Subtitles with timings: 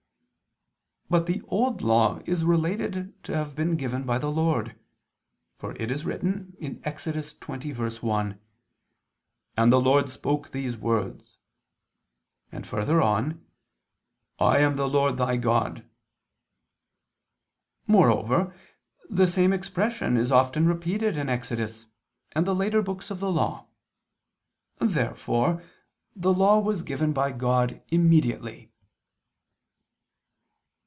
[1.09, 4.79] But the Old Law is related to have been given by the Lord:
[5.57, 7.05] for it is written (Ex.
[7.05, 8.39] 20:1):
[9.57, 10.51] "And the Lord spoke...
[10.51, 11.37] these words,"
[12.49, 13.45] and further on:
[14.39, 15.83] "I am the Lord Thy God."
[17.87, 18.55] Moreover
[19.09, 21.87] the same expression is often repeated in Exodus,
[22.31, 23.67] and the later books of the Law.
[24.79, 25.61] Therefore
[26.15, 28.69] the Law was given by God immediately.